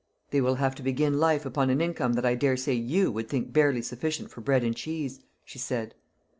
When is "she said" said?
5.45-5.93